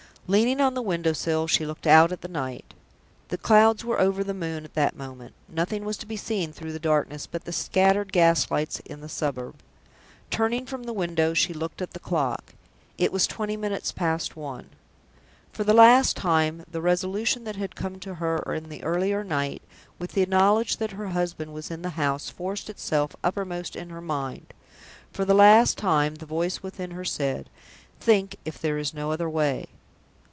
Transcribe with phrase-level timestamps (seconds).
[0.27, 2.73] Leaning on the window sill, she looked out at the night.
[3.27, 6.71] The clouds were over the moon at that moment; nothing was to be seen through
[6.71, 9.55] the darkness but the scattered gas lights in the suburb.
[10.29, 12.53] Turning from the window, she looked at the clock.
[12.97, 14.69] It was twenty minutes past one.
[15.51, 19.61] For the last time, the resolution that had come to her in the earlier night,
[19.99, 23.99] with the knowledge that her husband was in the house, forced itself uppermost in her
[24.01, 24.53] mind.
[25.11, 27.49] For the last time, the voice within her said,
[27.99, 29.67] "Think if there is no other way!"